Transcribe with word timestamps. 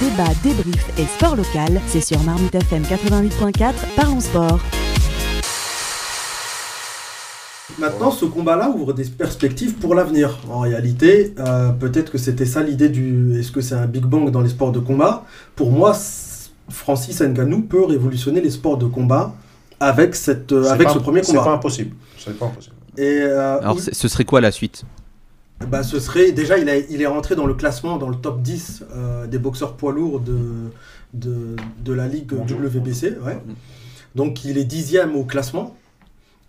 Débat, 0.00 0.28
débrief 0.42 0.84
et 0.98 1.06
sport 1.06 1.36
local, 1.36 1.80
c'est 1.86 2.02
sur 2.02 2.22
Marmite 2.22 2.54
FM 2.54 2.82
88.4, 2.82 3.72
parlons 3.96 4.20
sport. 4.20 4.58
Maintenant, 7.78 8.10
ce 8.10 8.26
combat-là 8.26 8.68
ouvre 8.70 8.92
des 8.92 9.04
perspectives 9.04 9.74
pour 9.74 9.94
l'avenir. 9.94 10.38
En 10.50 10.60
réalité, 10.60 11.34
euh, 11.38 11.70
peut-être 11.70 12.12
que 12.12 12.18
c'était 12.18 12.44
ça 12.46 12.62
l'idée 12.62 12.88
du. 12.90 13.38
Est-ce 13.38 13.50
que 13.52 13.60
c'est 13.62 13.74
un 13.74 13.86
Big 13.86 14.04
Bang 14.04 14.30
dans 14.30 14.40
les 14.42 14.50
sports 14.50 14.72
de 14.72 14.80
combat? 14.80 15.24
Pour 15.54 15.70
moi, 15.72 15.94
Francis 16.68 17.20
Ngannou 17.22 17.62
peut 17.62 17.84
révolutionner 17.84 18.40
les 18.42 18.50
sports 18.50 18.76
de 18.78 18.86
combat 18.86 19.34
avec, 19.80 20.14
cette, 20.14 20.52
euh, 20.52 20.70
avec 20.70 20.88
pas- 20.88 20.94
ce 20.94 20.98
premier 20.98 21.22
C'est 21.22 21.32
pas 21.34 21.40
combat. 21.40 21.52
impossible. 21.54 21.94
C'est 22.18 22.38
pas 22.38 22.46
impossible. 22.46 22.74
Et 22.98 23.20
euh, 23.22 23.58
Alors, 23.60 23.78
ce 23.80 24.08
serait 24.08 24.24
quoi 24.24 24.40
la 24.40 24.52
suite? 24.52 24.84
Bah, 25.68 25.82
ce 25.82 25.98
serait 26.00 26.32
déjà, 26.32 26.58
il, 26.58 26.68
a- 26.68 26.76
il 26.78 27.00
est 27.02 27.06
rentré 27.06 27.34
dans 27.36 27.46
le 27.46 27.54
classement, 27.54 27.96
dans 27.96 28.08
le 28.08 28.16
top 28.16 28.42
10 28.42 28.84
euh, 28.94 29.26
des 29.26 29.38
boxeurs 29.38 29.74
poids 29.76 29.92
lourds 29.92 30.20
de, 30.20 30.38
de, 31.14 31.56
de 31.84 31.92
la 31.92 32.08
ligue. 32.08 32.32
WBC. 32.32 33.18
Ouais. 33.24 33.38
Donc 34.14 34.44
il 34.44 34.58
est 34.58 34.64
dixième 34.64 35.16
au 35.16 35.24
classement. 35.24 35.76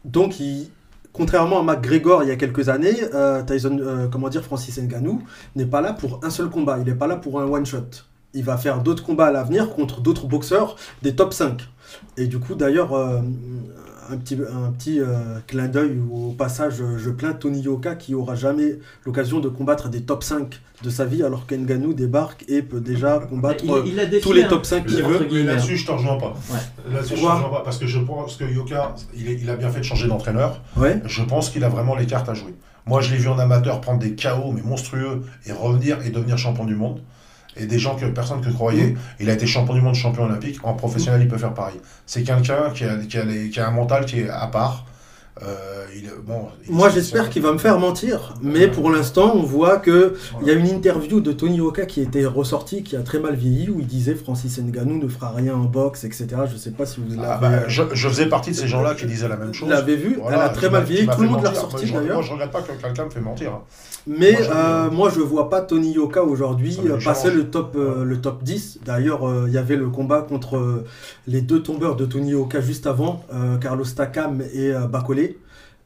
Donc 0.06 0.40
il, 0.40 0.70
contrairement 1.14 1.60
à 1.60 1.64
McGregor 1.64 2.24
il 2.24 2.30
y 2.30 2.32
a 2.32 2.36
quelques 2.38 2.70
années, 2.70 2.96
euh, 3.14 3.44
Tyson, 3.44 3.78
euh, 3.82 4.08
comment 4.10 4.30
dire, 4.30 4.44
Francis 4.44 4.78
Ngannou 4.80 5.24
n'est 5.56 5.66
pas 5.66 5.82
là 5.82 5.94
pour 5.94 6.20
un 6.24 6.30
seul 6.30 6.50
combat. 6.50 6.78
Il 6.80 6.86
n'est 6.86 6.96
pas 6.96 7.08
là 7.08 7.16
pour 7.18 7.40
un 7.42 7.46
one 7.46 7.66
shot. 7.66 7.82
Il 8.38 8.44
va 8.44 8.56
faire 8.56 8.82
d'autres 8.84 9.04
combats 9.04 9.26
à 9.28 9.32
l'avenir 9.32 9.72
contre 9.72 10.00
d'autres 10.00 10.28
boxeurs 10.28 10.76
des 11.02 11.16
top 11.16 11.34
5. 11.34 11.68
Et 12.18 12.28
du 12.28 12.38
coup, 12.40 12.54
d'ailleurs, 12.56 12.94
euh, 12.94 13.20
un 14.10 14.18
petit, 14.18 14.36
un 14.36 14.72
petit 14.72 15.00
euh, 15.00 15.40
clin 15.48 15.68
d'œil 15.68 15.98
au 16.12 16.32
passage, 16.34 16.76
euh, 16.82 16.98
je 16.98 17.10
plains 17.10 17.34
Tony 17.34 17.62
Yoka 17.62 17.96
qui 17.96 18.14
aura 18.14 18.36
jamais 18.36 18.78
l'occasion 19.06 19.40
de 19.40 19.50
combattre 19.50 19.90
des 19.90 20.02
top 20.02 20.24
5 20.24 20.62
de 20.84 20.90
sa 20.92 21.06
vie 21.06 21.24
alors 21.24 21.48
qu'Ngannou 21.48 21.94
débarque 21.94 22.46
et 22.48 22.62
peut 22.62 22.80
déjà 22.80 23.20
combattre 23.28 23.64
Il, 23.66 23.72
il 24.12 24.20
tous 24.22 24.34
les 24.34 24.48
top 24.48 24.66
5 24.66 24.86
qu'il 24.86 25.04
veut. 25.04 25.44
là-dessus, 25.46 25.78
je 25.78 25.86
te 25.88 25.92
rejoins 25.92 26.18
pas. 26.18 26.36
Là-dessus, 26.92 27.16
je 27.16 27.16
te 27.16 27.20
Pourquoi 27.22 27.36
rejoins 27.36 27.50
pas. 27.58 27.64
Parce 27.64 27.80
que 27.80 27.88
je 27.88 28.00
pense 28.00 28.36
que 28.36 28.44
Yoka, 28.46 28.94
il, 29.16 29.28
est- 29.30 29.40
il 29.42 29.50
a 29.50 29.56
bien 29.56 29.70
fait 29.72 29.80
de 29.80 29.86
changer 29.86 30.08
d'entraîneur. 30.08 30.62
Ouais. 30.78 31.02
Je 31.06 31.24
pense 31.24 31.50
qu'il 31.50 31.64
a 31.64 31.70
vraiment 31.70 31.96
les 31.96 32.06
cartes 32.06 32.30
à 32.30 32.36
jouer. 32.36 32.54
Moi, 32.86 33.02
je 33.02 33.12
l'ai 33.12 33.18
vu 33.18 33.28
en 33.28 33.40
amateur 33.40 33.82
prendre 33.82 34.00
des 34.00 34.16
KO, 34.16 34.52
mais 34.54 34.62
monstrueux, 34.62 35.24
et 35.46 35.52
revenir 35.52 36.06
et 36.06 36.12
devenir 36.12 36.38
champion 36.38 36.64
du 36.66 36.76
monde. 36.76 37.02
Et 37.60 37.66
des 37.66 37.80
gens 37.80 37.96
que 37.96 38.06
personne 38.06 38.42
ne 38.46 38.52
croyait. 38.52 38.96
Il 39.20 39.30
a 39.30 39.34
été 39.34 39.46
champion 39.48 39.74
du 39.74 39.82
monde, 39.82 39.96
champion 39.96 40.24
olympique. 40.26 40.60
En 40.64 40.74
professionnel, 40.74 41.22
il 41.22 41.28
peut 41.28 41.38
faire 41.38 41.54
pareil. 41.54 41.80
C'est 42.06 42.24
quelqu'un 42.24 42.70
qui 42.72 42.84
a, 42.84 42.98
qui, 43.00 43.18
a 43.18 43.24
les- 43.26 43.50
qui 43.50 43.60
a 43.60 43.68
un 43.68 43.72
mental 43.72 44.06
qui 44.06 44.20
est 44.22 44.30
à 44.30 44.48
part. 44.48 44.86
Euh, 45.44 45.86
il, 45.96 46.10
bon, 46.26 46.48
il- 46.68 46.74
Moi 46.74 46.90
j'espère 46.90 47.30
qu'il 47.30 47.44
va 47.44 47.52
me 47.52 47.60
faire 47.60 47.78
mentir, 47.78 48.34
mais 48.42 48.68
pour 48.68 48.90
l'instant 48.90 49.34
on 49.36 49.44
voit 49.44 49.78
que 49.78 50.16
il 50.42 50.48
y 50.48 50.50
a 50.50 50.54
une 50.54 50.66
interview 50.68 51.20
de 51.22 51.32
Tony 51.32 51.62
Oka 51.62 51.86
qui 51.86 52.02
était 52.02 52.26
ressortie, 52.26 52.82
qui 52.82 52.96
a 52.96 53.02
très 53.02 53.20
mal 53.20 53.36
vieilli, 53.36 53.70
où 53.70 53.80
il 53.80 53.86
disait 53.86 54.16
Francis 54.16 54.58
Ngannou 54.60 54.98
ne 54.98 55.08
fera 55.08 55.30
rien 55.30 55.54
en 55.54 55.66
boxe, 55.66 56.06
etc. 56.06 56.28
Je 56.52 56.58
sais 56.58 56.72
pas 56.72 56.88
si 56.88 57.02
vous 57.02 57.10
l'avez 57.16 57.28
Ah 57.32 57.38
bah, 57.40 57.68
je, 57.68 57.84
je 57.94 58.08
faisais 58.10 58.26
partie 58.26 58.50
de 58.50 58.56
ces 58.56 58.68
gens-là 58.68 58.96
qui 58.96 59.06
disaient 59.06 59.28
la 59.28 59.38
même 59.38 59.54
chose. 59.54 59.70
l'avez 59.70 59.96
vu, 59.96 60.18
Voilà, 60.20 60.38
elle 60.38 60.44
a 60.44 60.50
très 60.50 60.72
mal 60.72 60.84
vieilli, 60.86 61.08
tout 61.08 61.22
le 61.22 61.30
monde 61.30 61.44
l'a 61.44 61.50
ressorti 61.52 61.86
d'ailleurs. 61.92 62.16
Moi, 62.16 62.24
je 62.24 62.32
regrette 62.32 62.52
pas 62.52 62.62
que 62.64 62.72
quelqu'un 62.72 63.06
me 63.06 63.10
fait 63.12 63.22
mentir. 63.22 63.52
hein. 63.52 63.62
Mais 64.08 64.32
Moi, 64.32 64.56
euh, 64.56 64.90
moi 64.92 65.10
je 65.14 65.20
vois 65.20 65.50
pas 65.50 65.62
Tony 65.62 65.92
Yoka 65.94 66.24
aujourd'hui 66.24 66.78
euh, 66.86 66.98
passer 67.04 67.30
le 67.30 67.50
top, 67.50 67.76
euh, 67.76 68.04
le 68.04 68.22
top 68.22 68.44
10. 68.44 68.80
D'ailleurs, 68.86 69.28
euh, 69.28 69.46
il 69.48 69.54
y 69.54 69.58
avait 69.58 69.76
le 69.76 69.90
combat 69.90 70.22
contre 70.22 70.58
euh, 70.58 70.86
les 71.28 71.42
deux 71.42 71.62
tombeurs 71.62 71.96
de 71.98 72.06
Tony 72.06 72.32
Yoka 72.32 72.62
juste 72.62 72.88
avant, 72.88 73.24
euh, 73.34 73.58
Carlos 73.58 73.84
Takam 73.86 74.42
et 74.54 74.72
euh, 74.72 74.88
Bacolé. 74.88 75.38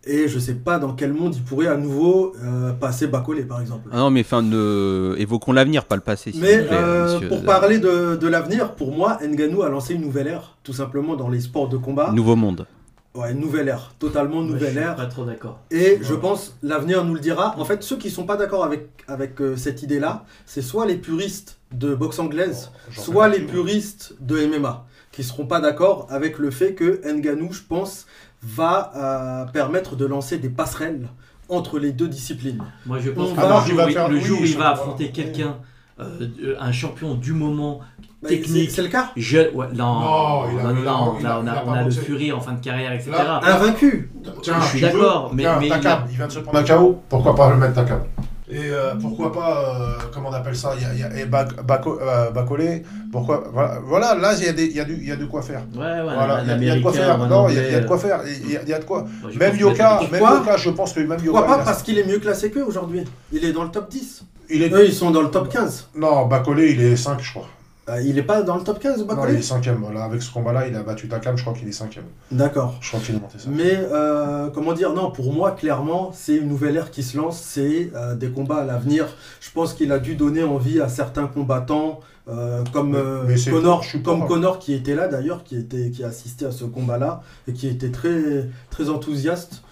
Et 0.03 0.27
je 0.27 0.39
sais 0.39 0.55
pas 0.55 0.79
dans 0.79 0.93
quel 0.93 1.13
monde 1.13 1.35
il 1.35 1.43
pourrait 1.43 1.67
à 1.67 1.77
nouveau 1.77 2.33
euh, 2.43 2.71
passer 2.73 3.05
Bacolé 3.05 3.43
par 3.43 3.61
exemple. 3.61 3.87
Ah 3.91 3.97
non, 3.99 4.09
mais 4.09 4.21
enfin, 4.21 4.41
ne... 4.41 5.13
évoquons 5.19 5.51
l'avenir, 5.51 5.85
pas 5.85 5.95
le 5.95 6.01
passé. 6.01 6.31
s'il 6.31 6.41
Mais 6.41 6.57
plaît, 6.57 6.69
euh, 6.71 7.13
monsieur. 7.15 7.27
pour 7.27 7.43
parler 7.43 7.77
de, 7.77 8.15
de 8.15 8.27
l'avenir, 8.27 8.73
pour 8.73 8.91
moi, 8.95 9.19
Ngannou 9.23 9.61
a 9.61 9.69
lancé 9.69 9.93
une 9.93 10.01
nouvelle 10.01 10.27
ère, 10.27 10.57
tout 10.63 10.73
simplement 10.73 11.15
dans 11.15 11.29
les 11.29 11.39
sports 11.41 11.69
de 11.69 11.77
combat. 11.77 12.11
Nouveau 12.13 12.35
monde. 12.35 12.65
Ouais, 13.13 13.33
une 13.33 13.39
nouvelle 13.41 13.67
ère, 13.67 13.93
totalement 13.99 14.35
Moi, 14.41 14.45
je 14.47 14.53
nouvelle 14.53 14.69
suis 14.71 14.79
ère. 14.79 14.95
Pas 14.95 15.05
trop 15.05 15.25
d'accord. 15.25 15.59
Et 15.69 15.99
je 16.01 16.13
pense 16.13 16.55
l'avenir 16.63 17.03
nous 17.03 17.13
le 17.13 17.19
dira. 17.19 17.53
En 17.59 17.65
fait, 17.65 17.83
ceux 17.83 17.97
qui 17.97 18.09
sont 18.09 18.23
pas 18.25 18.37
d'accord 18.37 18.63
avec, 18.63 18.87
avec 19.07 19.41
euh, 19.41 19.57
cette 19.57 19.83
idée-là, 19.83 20.23
c'est 20.45 20.61
soit 20.61 20.85
les 20.85 20.95
puristes 20.95 21.57
de 21.73 21.93
boxe 21.93 22.19
anglaise, 22.19 22.71
J'en 22.89 23.01
fais 23.01 23.11
soit 23.11 23.27
les 23.27 23.41
puristes 23.41 24.15
de 24.21 24.45
MMA, 24.45 24.85
qui 25.11 25.23
seront 25.23 25.45
pas 25.45 25.59
d'accord 25.59 26.07
avec 26.09 26.37
le 26.39 26.51
fait 26.51 26.73
que 26.73 27.01
Ngannou, 27.05 27.51
je 27.51 27.61
pense, 27.67 28.07
va 28.43 28.91
euh, 28.95 29.51
permettre 29.51 29.97
de 29.97 30.05
lancer 30.05 30.37
des 30.37 30.49
passerelles 30.49 31.09
entre 31.49 31.79
les 31.79 31.91
deux 31.91 32.07
disciplines. 32.07 32.63
Moi, 32.85 32.99
je 32.99 33.09
pense 33.11 33.31
On 33.31 33.35
que 33.35 33.41
va- 33.41 33.59
le 33.59 33.65
il 33.65 33.67
jour, 33.71 33.77
va 33.77 33.87
où- 33.87 33.91
faire- 33.91 34.07
le 34.09 34.15
oui, 34.15 34.21
jour 34.23 34.39
où 34.39 34.45
il 34.45 34.57
va 34.57 34.69
affronter 34.69 35.11
quelqu'un, 35.11 35.57
euh, 35.99 36.55
un 36.59 36.71
champion 36.71 37.15
du 37.15 37.33
moment, 37.33 37.81
Bah, 38.21 38.29
Technique. 38.29 38.69
c'est- 38.69 38.83
le 38.83 38.87
cas. 38.89 39.09
je... 39.17 39.37
ouais, 39.37 39.65
non, 39.73 39.99
Non, 39.99 40.43
il 40.53 40.59
a- 40.59 40.63
non, 40.63 40.81
là, 40.83 41.39
on 41.41 41.47
a, 41.47 41.63
on 41.65 41.73
a 41.73 41.83
le. 41.83 41.89
Fury 41.89 42.31
en 42.31 42.39
fin 42.39 42.51
de 42.53 42.59
carrière, 42.63 42.91
etc. 42.93 43.09
Là- 43.11 43.39
Invaincu. 43.43 44.11
Tiens, 44.43 44.55
Je 44.61 44.67
suis 44.67 44.81
d'accord, 44.81 45.31
mais- 45.33 45.41
Tiens, 45.43 45.57
mais 45.59 45.65
il 45.65 45.69
Takam, 45.71 45.91
a- 45.91 46.05
il 46.09 46.17
vient 46.17 46.27
de 46.27 46.31
se 46.31 46.39
prendre 46.39 46.59
un 46.59 46.63
KO, 46.63 47.01
pourquoi 47.09 47.35
pas 47.35 47.49
le 47.49 47.55
mettre 47.57 47.73
Takam 47.73 48.01
Et 48.47 48.59
euh, 48.69 48.93
pourquoi 49.01 49.31
pas, 49.31 49.73
euh, 49.75 50.03
comment 50.13 50.29
on 50.29 50.33
appelle 50.33 50.55
ça, 50.55 50.73
il 50.77 50.83
y 50.83 50.85
a, 50.85 50.93
il 50.93 50.99
y 50.99 51.03
a 51.03 51.19
et 51.19 51.25
Bac- 51.25 51.63
Baco- 51.65 51.97
euh, 51.99 52.29
Bacolé, 52.29 52.83
pourquoi, 53.11 53.45
voilà, 53.51 53.79
voilà, 53.83 54.13
là 54.13 54.33
il 54.37 54.43
y, 54.45 54.47
a 54.49 54.53
des- 54.53 54.67
y, 54.67 54.79
a 54.79 54.83
du- 54.83 54.97
il 55.01 55.07
y 55.07 55.11
a 55.11 55.15
de 55.15 55.25
quoi 55.25 55.41
faire. 55.41 55.61
Ouais, 55.73 55.79
ouais, 55.81 56.01
Voilà, 56.03 56.41
il 56.43 56.49
y 56.49 56.51
a- 56.51 56.57
il 56.57 56.63
y 56.65 56.69
a 56.69 56.75
de 56.75 56.81
quoi 56.81 56.93
faire. 56.93 57.17
Non, 57.17 57.49
il 57.49 57.55
y 57.55 57.59
a- 57.59 57.79
de 57.79 57.87
quoi 57.87 57.97
faire. 57.97 58.19
Il 58.27 58.51
y 58.69 58.73
a, 58.73 58.77
de 58.79 58.83
quoi. 58.83 59.05
Même 59.39 59.55
Yoka, 59.57 60.01
même 60.11 60.21
Yoka, 60.21 60.57
je 60.57 60.69
pense 60.69 60.93
que 60.93 60.99
même 60.99 61.09
Yoka. 61.23 61.39
Pourquoi 61.39 61.57
pas 61.57 61.63
Parce 61.63 61.81
qu'il 61.81 61.97
est 61.97 62.05
mieux 62.05 62.19
classé 62.19 62.51
qu'eux 62.51 62.65
aujourd'hui? 62.65 63.03
Il 63.31 63.43
est 63.45 63.51
dans 63.53 63.63
le 63.63 63.69
top 63.71 63.89
10. 63.89 64.23
il 64.53 64.61
est... 64.63 64.69
Eux, 64.71 64.85
ils 64.85 64.93
sont 64.93 65.09
dans 65.11 65.21
le 65.21 65.29
top 65.31 65.47
15. 65.49 65.87
Non, 65.95 66.27
Bacolé, 66.27 66.71
il 66.73 66.81
est 66.83 66.95
5, 66.97 67.19
je 67.21 67.31
crois. 67.31 67.47
Euh, 67.91 68.01
il 68.01 68.17
est 68.17 68.23
pas 68.23 68.41
dans 68.43 68.55
le 68.57 68.63
top 68.63 68.79
15, 68.79 69.05
Non, 69.05 69.15
il 69.27 69.35
est 69.35 69.39
5ème. 69.41 69.75
Voilà, 69.81 70.03
avec 70.05 70.21
ce 70.21 70.31
combat-là, 70.31 70.67
il 70.67 70.75
a 70.75 70.83
battu 70.83 71.07
Takam, 71.09 71.37
je 71.37 71.43
crois 71.43 71.53
qu'il 71.53 71.67
est 71.67 71.71
5ème. 71.71 72.03
D'accord. 72.31 72.77
Je 72.79 72.87
crois 72.89 72.99
qu'il 73.01 73.15
est 73.15 73.19
monté 73.19 73.37
ça. 73.39 73.49
Mais 73.49 73.73
euh, 73.75 74.49
comment 74.49 74.73
dire, 74.73 74.93
non, 74.93 75.11
pour 75.11 75.33
moi, 75.33 75.51
clairement, 75.51 76.11
c'est 76.13 76.35
une 76.35 76.47
nouvelle 76.47 76.77
ère 76.77 76.91
qui 76.91 77.03
se 77.03 77.17
lance, 77.17 77.39
c'est 77.41 77.91
euh, 77.95 78.15
des 78.15 78.29
combats 78.29 78.57
à 78.57 78.65
l'avenir. 78.65 79.07
Je 79.41 79.49
pense 79.51 79.73
qu'il 79.73 79.91
a 79.91 79.99
dû 79.99 80.15
donner 80.15 80.43
envie 80.43 80.79
à 80.79 80.87
certains 80.87 81.27
combattants, 81.27 81.99
euh, 82.29 82.63
comme, 82.71 82.91
Mais- 82.91 83.29
mais 83.29 83.37
c'est- 83.37 83.51
Connor, 83.51 83.83
je 83.83 83.89
suis 83.89 84.03
comme 84.03 84.21
pas- 84.21 84.27
Connor 84.27 84.59
qui 84.59 84.73
était 84.73 84.95
là 84.95 85.07
d'ailleurs, 85.07 85.43
qui, 85.43 85.57
était, 85.57 85.89
qui 85.89 86.03
a 86.03 86.07
assisté 86.07 86.45
à 86.45 86.51
ce 86.51 86.63
combat-là, 86.65 87.21
et 87.47 87.53
qui 87.53 87.67
était 87.67 87.91
très, 87.91 88.47
très 88.69 88.89
enthousiaste, 88.89 89.63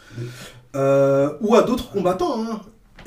ou 0.76 1.56
à 1.56 1.62
d'autres 1.66 1.90
combattants. 1.92 2.44
hein. 2.44 2.60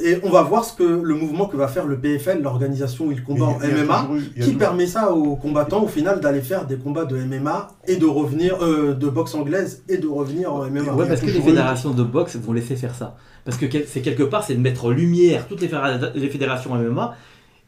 Et 0.05 0.19
on 0.23 0.31
va 0.31 0.43
voir 0.43 0.65
ce 0.65 0.75
que 0.77 0.83
le 0.83 1.15
mouvement 1.15 1.47
que 1.47 1.57
va 1.57 1.69
faire 1.69 1.87
le 1.87 1.99
PFL, 1.99 2.43
l'organisation 2.43 3.07
où 3.07 3.13
il 3.13 3.23
combat 3.23 3.45
en 3.47 3.59
MMA, 3.59 4.09
eu- 4.17 4.41
qui 4.41 4.53
permet 4.55 4.87
ça 4.87 5.13
aux 5.13 5.37
combattants 5.37 5.83
au 5.85 5.89
final 5.89 6.21
d'aller 6.21 6.41
faire 6.41 6.67
des 6.67 6.77
combats 6.77 7.05
de 7.05 7.17
MMA 7.17 7.69
et 7.87 7.97
de 7.97 8.07
revenir 8.07 8.57
euh, 8.63 8.95
de 8.95 9.09
boxe 9.09 9.35
anglaise 9.35 9.83
et 9.89 9.99
de 9.99 10.07
revenir 10.09 10.53
en 10.53 10.65
MMA. 10.65 10.93
Ouais, 10.95 11.07
parce 11.09 11.21
que 11.21 11.27
les 11.27 11.41
fédérations 11.41 11.91
de 11.91 12.03
boxe 12.03 12.37
vont 12.37 12.53
laisser 12.53 12.77
faire 12.77 12.95
ça. 12.95 13.17
Parce 13.45 13.57
que 13.57 13.67
c'est 13.87 14.01
quelque 14.03 14.23
part, 14.23 14.45
c'est 14.45 14.55
de 14.55 14.61
mettre 14.61 14.85
en 14.87 14.91
lumière 14.91 15.47
toutes 15.49 15.61
les 15.61 16.29
fédérations 16.29 16.75
MMA 16.75 17.15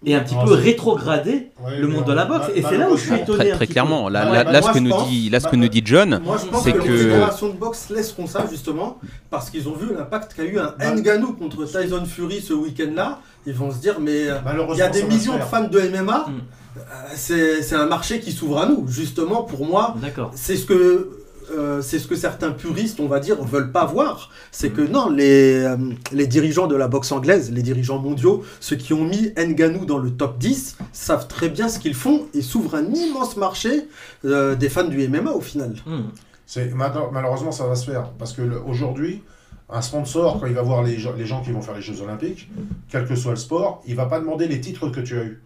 et 0.06 0.14
un 0.14 0.20
petit 0.20 0.34
Non, 0.34 0.44
peu 0.44 0.52
rétrograder 0.54 1.50
Ouais, 1.64 1.78
le 1.78 1.88
monde 1.88 2.02
on- 2.04 2.08
de 2.08 2.12
la 2.14 2.24
boxe. 2.24 2.48
ma- 2.48 2.54
Et 2.54 2.62
c'est 2.62 2.76
là 2.78 2.90
où 2.90 2.96
je 2.96 3.02
suis 3.02 3.14
étonné. 3.14 3.50
Très, 3.52 3.66
clairement. 3.66 4.08
Là, 4.08 4.26
Ouais, 4.30 4.36
là, 4.38 4.44
bah, 4.44 4.52
là, 4.52 4.60
moi, 4.60 4.70
ce 4.70 4.74
que 4.78 4.82
nous 4.82 4.90
pense- 4.90 5.08
dit, 5.08 5.30
là, 5.30 5.40
ce 5.40 5.46
que 5.46 5.50
bah, 5.52 5.56
nous 5.56 5.68
dit 5.68 5.82
John, 5.84 6.20
Moi, 6.24 6.36
je 6.42 6.46
pense 6.50 6.64
C'est 6.64 6.72
que, 6.72 6.78
les 6.88 6.98
fédérations 6.98 7.48
de 7.48 7.52
boxe 7.54 7.90
laisseront 7.90 8.26
ça 8.26 8.44
justement 8.50 8.98
parce 9.30 9.50
qu'ils 9.50 9.68
ont 9.68 9.74
vu 9.74 9.94
l'impact 9.94 10.34
qu'a 10.34 10.44
eu 10.44 10.58
un 10.58 10.74
Bah- 10.78 10.94
Ngannou 10.94 11.32
contre 11.34 11.64
Tyson 11.64 12.04
Fury 12.06 12.40
ce 12.40 12.52
week-end-là. 12.52 13.20
Ils 13.46 13.54
vont 13.54 13.70
se 13.70 13.78
dire, 13.78 13.96
mais 14.00 14.28
euh, 14.28 14.38
il 14.72 14.78
y 14.78 14.82
a 14.82 14.88
des 14.88 15.02
millions 15.04 15.34
de 15.36 15.42
fans 15.42 15.64
de 15.68 15.78
MMA. 15.80 16.26
Mm. 16.28 16.32
euh, 16.76 16.80
C'est 17.14 17.62
c'est 17.62 17.76
un 17.76 17.86
marché 17.86 18.20
qui 18.20 18.32
s'ouvre 18.32 18.58
à 18.60 18.66
nous. 18.66 18.86
Justement, 18.88 19.42
pour 19.42 19.64
moi, 19.66 19.94
D'accord. 20.02 20.32
c'est 20.34 20.56
ce 20.56 20.64
que 20.66 21.10
euh, 21.50 21.82
c'est 21.82 21.98
ce 21.98 22.06
que 22.06 22.16
certains 22.16 22.50
puristes, 22.52 23.00
on 23.00 23.06
va 23.08 23.20
dire, 23.20 23.42
veulent 23.44 23.72
pas 23.72 23.84
voir. 23.84 24.30
C'est 24.50 24.70
que 24.70 24.80
non, 24.82 25.08
les, 25.10 25.54
euh, 25.64 25.76
les 26.12 26.26
dirigeants 26.26 26.66
de 26.66 26.76
la 26.76 26.88
boxe 26.88 27.12
anglaise, 27.12 27.50
les 27.52 27.62
dirigeants 27.62 27.98
mondiaux, 27.98 28.42
ceux 28.60 28.76
qui 28.76 28.92
ont 28.92 29.04
mis 29.04 29.32
Ngannou 29.36 29.84
dans 29.84 29.98
le 29.98 30.10
top 30.10 30.38
10, 30.38 30.76
savent 30.92 31.28
très 31.28 31.48
bien 31.48 31.68
ce 31.68 31.78
qu'ils 31.78 31.94
font 31.94 32.26
et 32.34 32.42
s'ouvrent 32.42 32.74
un 32.76 32.86
immense 32.92 33.36
marché 33.36 33.88
euh, 34.24 34.54
des 34.54 34.68
fans 34.68 34.84
du 34.84 35.06
MMA 35.08 35.32
au 35.32 35.40
final. 35.40 35.74
Hmm. 35.86 36.02
C'est 36.46 36.72
malheureusement, 36.74 37.52
ça 37.52 37.66
va 37.66 37.74
se 37.74 37.90
faire 37.90 38.10
parce 38.18 38.32
que 38.32 38.42
le- 38.42 38.60
aujourd'hui, 38.62 39.22
un 39.70 39.80
sponsor, 39.80 40.40
quand 40.40 40.46
il 40.46 40.52
va 40.54 40.62
voir 40.62 40.82
les, 40.82 40.98
gens- 40.98 41.14
les 41.16 41.24
gens 41.26 41.42
qui 41.42 41.50
vont 41.52 41.62
faire 41.62 41.74
les 41.74 41.80
Jeux 41.82 42.02
Olympiques, 42.02 42.50
quel 42.90 43.06
que 43.06 43.14
soit 43.16 43.30
le 43.32 43.36
sport, 43.38 43.82
il 43.86 43.96
va 43.96 44.06
pas 44.06 44.20
demander 44.20 44.46
les 44.46 44.60
titres 44.60 44.88
que 44.90 45.00
tu 45.00 45.18
as 45.18 45.24
eu. 45.24 45.40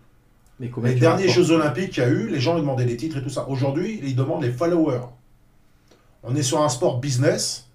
Mais 0.60 0.68
combien 0.68 0.90
Les 0.90 0.96
derniers 0.98 1.28
Jeux 1.28 1.52
Olympiques 1.52 1.90
qu'il 1.90 2.02
y 2.02 2.06
a 2.06 2.08
eu, 2.08 2.26
les 2.28 2.40
gens 2.40 2.56
demandaient 2.58 2.84
les 2.84 2.96
titres 2.96 3.18
et 3.18 3.22
tout 3.22 3.28
ça. 3.30 3.46
Aujourd'hui, 3.48 4.00
ils 4.02 4.16
demandent 4.16 4.42
les 4.42 4.50
followers. 4.50 5.02
On 6.24 6.34
est 6.34 6.42
sur 6.42 6.60
un 6.62 6.68
sport 6.68 6.98
business, 6.98 7.66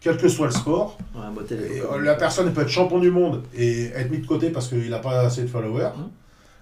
quel 0.00 0.16
que 0.16 0.28
soit 0.28 0.46
le 0.46 0.52
sport. 0.52 0.98
Ouais, 1.14 1.22
et- 1.50 1.80
euh, 1.80 2.00
la 2.00 2.14
personne 2.14 2.52
peut 2.52 2.62
être 2.62 2.68
champion 2.68 2.98
du 2.98 3.10
monde 3.10 3.42
et 3.56 3.86
être 3.94 4.10
mis 4.10 4.18
de 4.18 4.26
côté 4.26 4.50
parce 4.50 4.68
qu'il 4.68 4.88
n'a 4.90 4.98
pas 4.98 5.20
assez 5.20 5.42
de 5.42 5.46
followers. 5.48 5.90
Hum. 5.96 6.10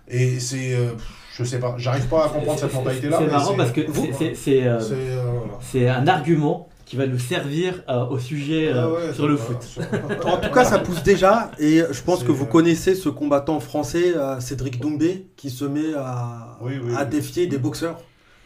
Et 0.09 0.41
c'est, 0.41 0.75
euh, 0.75 0.91
je 1.37 1.45
sais 1.45 1.61
pas, 1.61 1.75
j'arrive 1.79 2.07
pas 2.09 2.27
à 2.27 2.29
comprendre 2.31 2.59
cette 2.59 2.75
mentalité-là. 2.75 3.19
C'est 3.21 3.27
marrant 3.31 3.55
parce 3.55 3.71
que 3.71 3.81
c'est- 3.93 4.65
euh, 4.67 4.81
c'est, 4.81 4.99
euh, 5.17 5.23
voilà. 5.73 5.97
un 5.99 6.07
argument 6.09 6.69
qui 6.85 6.97
va 6.97 7.07
nous 7.07 7.21
servir 7.21 7.85
euh, 7.89 8.05
au 8.07 8.19
sujet 8.19 8.67
euh, 8.73 8.83
Ah 8.83 8.91
ouais, 8.91 9.15
sur 9.15 9.29
le 9.29 9.37
voilà, 9.37 9.61
foot. 9.61 9.63
sur- 9.63 9.83
En 10.27 10.39
tout 10.39 10.51
cas, 10.53 10.65
ça 10.65 10.81
pousse 10.81 11.05
déjà, 11.05 11.53
et 11.61 11.83
je 11.89 12.03
pense 12.03 12.25
que 12.25 12.33
vous 12.33 12.47
connaissez 12.47 12.97
ce 12.97 13.09
combattant 13.09 13.61
français, 13.61 14.13
euh, 14.17 14.41
Cédric 14.41 14.81
Doumbé, 14.81 15.29
qui 15.37 15.51
se 15.51 15.65
met 15.65 15.95
à, 15.97 16.59
Oui, 16.61 16.73
oui, 16.83 16.93
à 16.97 17.05
oui. 17.05 17.09
défier 17.09 17.47
des 17.47 17.59
boxeurs, 17.59 18.01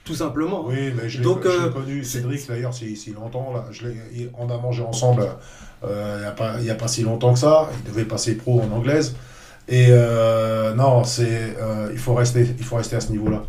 tout 0.05 0.15
simplement. 0.15 0.67
Oui, 0.67 0.93
mais 0.95 1.09
je 1.09 1.21
l'ai 1.21 1.27
euh, 1.27 1.71
connu, 1.71 2.05
Cédric 2.05 2.47
d'ailleurs, 2.47 2.75
si, 2.75 2.97
si 2.97 3.13
longtemps, 3.13 3.53
là, 3.55 3.65
je 3.71 3.87
on 4.39 4.49
a 4.51 4.59
mangé 4.59 4.83
ensemble 4.83 5.27
euh, 5.87 6.31
il 6.59 6.65
n'y 6.65 6.71
a, 6.71 6.73
a 6.73 6.77
pas 6.77 6.89
si 6.89 7.03
longtemps 7.03 7.33
que 7.33 7.39
ça, 7.39 7.69
il 7.79 7.91
devait 7.91 8.05
passer 8.05 8.37
pro 8.37 8.61
en 8.61 8.75
anglaise, 8.75 9.17
et 9.69 9.87
euh, 9.91 10.75
non, 10.75 11.05
c'est, 11.05 11.57
euh, 11.61 11.91
il, 11.93 11.99
faut 11.99 12.15
rester, 12.15 12.47
il 12.59 12.65
faut 12.65 12.77
rester 12.77 12.97
à 12.97 13.01
ce 13.01 13.11
niveau-là. 13.11 13.43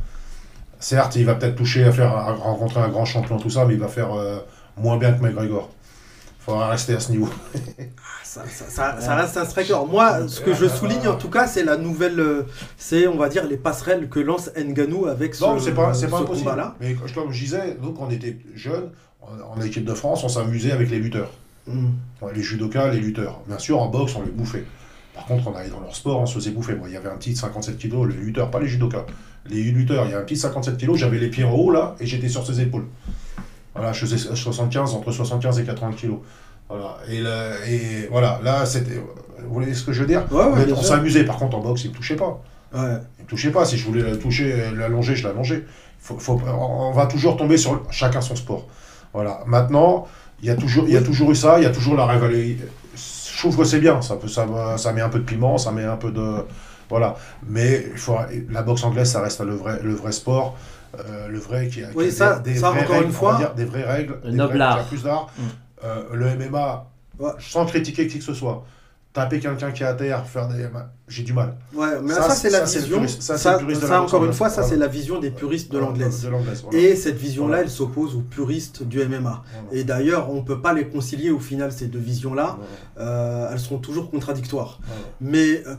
Certes, 0.80 1.16
il 1.16 1.26
va 1.26 1.36
peut-être 1.36 1.56
toucher 1.56 1.84
à, 1.84 1.92
faire, 1.92 2.12
à 2.12 2.34
rencontrer 2.34 2.82
un 2.82 2.90
grand 2.90 3.06
champion, 3.06 3.38
tout 3.38 3.50
ça, 3.50 3.66
mais 3.66 3.74
il 3.74 3.80
va 3.80 3.88
faire 3.88 4.10
moins 4.78 4.98
bien 4.98 5.14
que 5.14 5.22
McGregor. 5.22 5.70
Faudra 6.46 6.70
rester 6.70 6.94
à 6.94 7.00
ce 7.00 7.12
niveau. 7.12 7.28
Ça, 8.24 8.44
ça- 8.48 8.66
ça- 8.70 9.02
ça 9.02 9.16
reste 9.16 9.38
un 9.38 9.46
striker. 9.46 9.78
Moi, 9.90 10.28
ce 10.28 10.42
que 10.42 10.54
je 10.54 10.68
souligne 10.68 11.08
en 11.08 11.16
tout 11.16 11.30
cas, 11.30 11.48
c'est 11.48 11.64
la 11.64 11.78
nouvelle, 11.78 12.20
euh, 12.20 12.44
c'est 12.78 13.08
on 13.08 13.18
va 13.18 13.30
dire 13.30 13.46
les 13.48 13.58
passerelles 13.58 14.10
que 14.10 14.20
lance 14.20 14.52
Nganou 14.58 15.08
avec 15.08 15.34
ce, 15.36 15.44
non, 15.44 15.58
c'est 15.60 15.74
pas, 15.74 15.94
c'est 15.94 16.08
pas 16.08 16.20
impossible. 16.20 16.50
combat-là. 16.50 16.76
Mais 16.82 16.96
comme 17.14 17.32
je 17.32 17.40
disais, 17.44 17.78
nous, 17.82 17.94
quand 17.94 18.06
on 18.08 18.10
était 18.12 18.38
jeunes, 18.56 18.90
en, 19.22 19.58
en 19.58 19.62
équipe 19.64 19.86
de 19.86 19.94
France, 19.94 20.24
on 20.24 20.30
s'amusait 20.30 20.72
avec 20.72 20.90
les 20.92 21.00
lutteurs. 21.00 21.32
Mm. 21.68 21.88
Ouais, 22.22 22.32
les 22.36 22.42
judokas, 22.44 22.90
les 22.92 23.00
lutteurs. 23.00 23.40
Bien 23.48 23.58
sûr, 23.58 23.82
en 23.82 23.88
boxe, 23.88 24.16
on 24.16 24.22
les 24.22 24.32
bouffait. 24.32 24.66
Par 25.16 25.26
contre, 25.26 25.48
on 25.48 25.56
allait 25.56 25.70
dans 25.70 25.80
leur 25.80 25.96
sport, 25.96 26.20
on 26.20 26.26
se 26.26 26.36
faisait 26.36 26.52
bouffer. 26.52 26.76
Moi, 26.76 26.90
il 26.90 26.94
y 26.94 26.98
avait 26.98 27.10
un 27.10 27.16
petit 27.16 27.32
de 27.34 27.38
57 27.38 27.78
kg, 27.80 28.04
les 28.10 28.16
lutteurs, 28.18 28.52
pas 28.52 28.60
les 28.60 28.68
judokas. 28.68 29.06
Les 29.50 29.64
lutteurs, 29.64 30.06
il 30.06 30.12
y 30.12 30.14
a 30.14 30.20
un 30.20 30.24
petit 30.24 30.34
de 30.36 30.40
57 30.40 30.78
kg, 30.78 30.94
j'avais 30.96 31.18
les 31.20 31.30
pieds 31.30 31.44
en 31.46 31.54
haut 31.54 31.72
là, 31.72 31.96
et 32.00 32.06
j'étais 32.06 32.28
sur 32.30 32.46
ses 32.46 32.60
épaules. 32.62 32.86
Voilà, 33.76 33.92
je 33.92 34.06
faisais 34.06 34.18
75, 34.18 34.94
entre 34.94 35.12
75 35.12 35.60
et 35.60 35.66
80 35.66 35.92
kg. 35.94 36.12
Voilà, 36.70 36.98
et, 37.10 37.22
là, 37.22 37.52
et 37.68 38.08
voilà, 38.10 38.40
là, 38.44 38.66
c'était. 38.66 38.96
Vous 39.46 39.54
voyez 39.54 39.74
ce 39.74 39.84
que 39.84 39.92
je 39.92 40.02
veux 40.02 40.08
dire? 40.08 40.26
Ouais, 40.32 40.46
ouais, 40.46 40.72
On 40.72 40.82
s'amusait, 40.82 41.26
par 41.26 41.38
contre, 41.38 41.58
en 41.58 41.60
boxe, 41.60 41.84
il 41.84 41.88
ne 41.88 41.92
me 41.92 41.98
touchait 41.98 42.16
pas. 42.16 42.42
Ouais. 42.74 42.98
Il 43.20 43.24
me 43.24 43.28
touchait 43.28 43.52
pas. 43.52 43.66
Si 43.66 43.78
je 43.78 43.86
voulais 43.86 44.02
la 44.02 44.16
toucher, 44.16 44.72
l'allonger, 44.76 45.16
je 45.16 45.28
l'allongeais. 45.28 45.66
Faut, 46.00 46.18
faut, 46.18 46.42
on 46.48 46.92
va 46.92 47.06
toujours 47.06 47.38
tomber 47.38 47.58
sur 47.58 47.84
chacun 47.92 48.22
son 48.22 48.36
sport. 48.36 48.66
Voilà. 49.14 49.42
Maintenant, 49.46 50.08
il 50.42 50.48
y 50.48 50.50
a 50.50 50.56
toujours, 50.56 50.86
il 50.88 50.94
y 50.94 50.98
a 50.98 51.02
toujours 51.02 51.32
eu 51.32 51.36
ça. 51.36 51.60
Il 51.60 51.64
y 51.64 51.68
a 51.68 51.70
toujours 51.70 51.96
la 51.96 52.06
rivalité. 52.08 52.66
Je 52.96 53.38
trouve 53.38 53.58
que 53.58 53.64
c'est 53.66 53.80
bien. 53.80 54.02
Ça, 54.02 54.16
peut, 54.16 54.28
ça, 54.28 54.48
ça 54.78 54.94
met 54.94 55.02
un 55.02 55.10
peu 55.10 55.20
de 55.20 55.26
piment, 55.26 55.58
ça 55.58 55.72
met 55.72 55.84
un 55.84 55.98
peu 55.98 56.12
de, 56.12 56.46
voilà. 56.90 57.16
Mais 57.48 57.88
il 57.92 57.98
faut, 57.98 58.16
la 58.50 58.62
boxe 58.64 58.84
anglaise, 58.84 59.10
ça 59.12 59.22
reste 59.22 59.42
le 59.42 59.54
vrai, 59.56 59.80
le 59.84 59.94
vrai 59.94 60.12
sport. 60.12 60.58
euh, 60.98 61.28
le 61.28 61.40
vrai 61.40 61.68
qui 61.68 61.84
a, 61.84 61.88
qui 61.90 61.98
Oui, 61.98 62.10
ça- 62.10 62.40
des, 62.40 62.54
des 62.54 62.60
ça, 62.60 62.70
vraies 62.70 62.84
encore 62.84 62.96
règles, 62.96 63.08
une 63.08 63.12
fois- 63.12 63.36
dire, 63.38 63.54
des 63.54 63.66
vraies 63.66 63.84
règles, 63.84 64.18
Le 64.24 64.32
des 64.32 64.38
noble 64.38 64.58
vraies- 64.58 64.86
plus 64.88 65.04
d'art. 65.04 65.28
Mm. 65.38 65.42
Euh, 65.84 66.04
le 66.14 66.26
MMA, 66.28 66.86
Ouais. 67.20 67.32
sans 67.40 67.66
critiquer 67.66 68.08
qui 68.08 68.18
que 68.20 68.24
ce 68.24 68.34
soit, 68.34 68.64
taper 69.12 69.40
quelqu'un 69.42 69.72
qui 69.72 69.84
est 69.84 69.86
à 69.86 69.94
terre, 69.94 70.26
faire 70.26 70.48
des, 70.48 70.68
j'ai 71.10 71.24
du 71.24 71.34
mal. 71.34 71.56
Ouais, 71.74 72.00
mais 72.02 72.14
Ça, 72.14 72.24
ça, 72.24 72.36
c'est 72.36 72.50
la 72.50 72.64
vision. 72.64 72.98
puriste- 73.00 73.22
ça, 73.22 74.02
encore 74.02 74.24
une 74.24 74.32
fois, 74.32 74.48
ça 74.50 74.62
Voilà. 74.62 74.70
c'est 74.70 74.78
la 74.78 74.88
vision 74.88 75.20
des 75.20 75.32
puristes 75.32 75.70
de 75.72 75.78
l'anglaise. 75.80 76.26
Voilà. 76.30 76.78
Et 76.78 76.96
cette 76.96 77.18
vision-là, 77.18 77.48
Voilà. 77.48 77.64
elle 77.64 77.70
s'oppose 77.70 78.16
aux 78.16 78.22
puristes 78.22 78.84
du 78.84 79.02
MMA. 79.02 79.44
Voilà. 79.54 79.68
Et 79.78 79.84
d'ailleurs, 79.84 80.30
on 80.30 80.36
ne 80.36 80.42
peut 80.42 80.62
pas 80.62 80.72
les 80.74 80.88
concilier 80.88 81.30
au 81.30 81.40
final, 81.40 81.74
ces 81.74 81.88
deux 81.88 82.00
visions-là. 82.00 82.58
Voilà. 82.96 83.10
Euh, 83.12 83.50
elles 83.52 83.60
sont 83.60 83.80
toujours 83.80 84.10
contradictoires. 84.12 84.80
Voilà. 84.86 85.02
Mais 85.20 85.62
euh, 85.68 85.76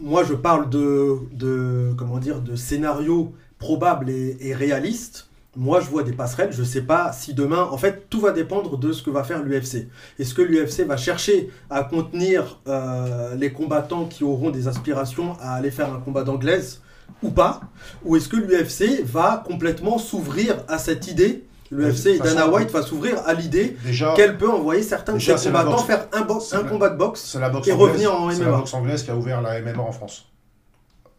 moi, 0.00 0.24
je 0.24 0.34
parle 0.34 0.70
de, 0.70 1.92
comment 1.96 2.18
dire, 2.18 2.40
de 2.40 2.56
scénarios 2.56 3.34
probables 3.58 4.10
et, 4.10 4.36
et 4.40 4.54
réalistes. 4.54 5.28
Moi, 5.56 5.80
je 5.80 5.86
vois 5.86 6.04
des 6.04 6.12
passerelles. 6.12 6.52
Je 6.52 6.60
ne 6.60 6.66
sais 6.66 6.82
pas 6.82 7.12
si 7.12 7.34
demain, 7.34 7.62
en 7.62 7.78
fait, 7.78 8.08
tout 8.08 8.20
va 8.20 8.30
dépendre 8.30 8.78
de 8.78 8.92
ce 8.92 9.02
que 9.02 9.10
va 9.10 9.24
faire 9.24 9.42
l'UFC. 9.42 9.88
Est-ce 10.18 10.34
que 10.34 10.42
l'UFC 10.42 10.86
va 10.86 10.96
chercher 10.96 11.50
à 11.68 11.82
contenir 11.82 12.60
euh, 12.68 13.34
les 13.34 13.52
combattants 13.52 14.04
qui 14.04 14.22
auront 14.22 14.50
des 14.50 14.68
aspirations 14.68 15.36
à 15.40 15.54
aller 15.54 15.72
faire 15.72 15.92
un 15.92 15.98
combat 15.98 16.22
d'anglaise 16.22 16.80
ou 17.22 17.30
pas? 17.30 17.62
Ou 18.04 18.14
est-ce 18.14 18.28
que 18.28 18.36
l'UFC 18.36 19.02
va 19.02 19.42
complètement 19.44 19.98
s'ouvrir 19.98 20.62
à 20.68 20.78
cette 20.78 21.08
idée 21.08 21.47
L'UFC 21.70 22.06
et 22.06 22.18
De 22.18 22.24
Dana 22.24 22.48
White 22.48 22.70
va 22.70 22.82
s'ouvrir 22.82 23.18
à 23.26 23.34
l'idée 23.34 23.76
qu'elle 24.16 24.38
peut 24.38 24.48
envoyer 24.50 24.82
certains 24.82 25.12
de 25.12 25.18
Déjà, 25.18 25.36
ses 25.36 25.44
c'est 25.44 25.50
la 25.52 25.58
combattants 25.60 25.76
boxe. 25.82 25.86
faire 25.86 26.06
un, 26.12 26.22
bo- 26.22 26.40
C'est 26.40 26.56
un 26.56 26.62
la- 26.62 26.68
combat 26.68 26.88
de 26.88 26.96
boxe. 26.96 27.24
c'est 27.30 27.38
la 27.40 27.50
boxe 27.50 27.68
et 27.68 27.72
anglaise. 27.72 27.88
revenir 27.88 28.14
en 28.14 28.30
C'est 28.30 28.38
MMA. 28.42 28.50
la 28.50 28.56
boxe 28.58 28.74
anglaise 28.74 29.02
qui 29.02 29.10
a 29.10 29.16
ouvert 29.16 29.42
la 29.42 29.60
MMA 29.60 29.82
en 29.82 29.92
France. 29.92 30.24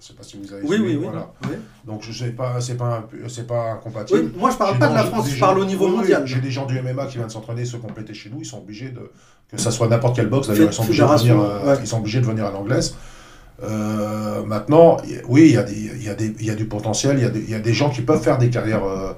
Je 0.02 0.08
sais 0.08 0.14
pas 0.14 0.24
si 0.24 0.40
vous 0.42 0.52
avez 0.54 0.62
Oui, 0.64 0.78
suivi, 0.78 0.84
oui, 0.92 0.96
oui. 0.96 1.04
voilà. 1.12 1.32
Oui. 1.44 1.56
Donc 1.86 2.02
je 2.04 2.12
sais 2.14 2.30
pas, 2.32 2.60
c'est 2.62 2.76
pas, 2.78 3.08
c'est 3.28 3.46
pas 3.46 3.74
incompatible. 3.74 4.20
Oui, 4.20 4.32
moi 4.40 4.50
je 4.50 4.56
parle 4.58 4.80
pas 4.80 4.88
de 4.88 4.96
la 4.96 5.04
France, 5.04 5.30
je 5.30 5.40
parle 5.40 5.60
au 5.60 5.66
niveau 5.66 5.88
mondial. 5.88 6.26
J'ai 6.26 6.40
des 6.40 6.52
gens 6.52 6.66
du 6.66 6.80
MMA 6.82 7.06
qui 7.08 7.18
viennent 7.18 7.30
s'entraîner, 7.30 7.66
se 7.66 7.78
compléter 7.78 8.14
chez 8.14 8.30
nous, 8.30 8.38
ils 8.40 8.46
sont 8.46 8.58
obligés 8.60 8.90
de. 8.90 9.12
Que 9.52 9.58
ça 9.60 9.72
soit 9.72 9.88
n'importe 9.88 10.16
quelle 10.16 10.30
boxe, 10.30 10.48
d'ailleurs, 10.48 10.70
ils 10.70 10.74
sont 10.74 10.84
obligés 10.84 11.04
de 11.04 11.08
venir, 11.08 11.40
euh, 11.40 11.66
ouais. 11.74 11.80
ils 11.82 11.88
sont 11.88 11.98
obligés 11.98 12.22
de 12.22 12.26
venir 12.26 12.46
à 12.46 12.52
l'anglaise. 12.52 12.96
Euh, 13.62 14.44
maintenant, 14.46 14.98
oui, 15.28 15.48
il 15.50 15.54
y, 15.54 15.58
a 15.58 15.64
des- 15.64 15.74
il 15.74 16.04
y, 16.04 16.10
a 16.10 16.14
des- 16.16 16.34
il 16.40 16.46
y 16.46 16.50
a 16.50 16.56
du 16.56 16.66
potentiel, 16.66 17.18
il 17.18 17.24
y, 17.24 17.26
a 17.26 17.30
des- 17.30 17.40
il 17.42 17.50
y 17.50 17.56
a 17.56 17.60
des 17.60 17.74
gens 17.74 17.90
qui 17.90 18.02
peuvent 18.02 18.22
faire 18.22 18.38
des 18.38 18.50
carrières. 18.50 18.86
euh, 18.86 19.12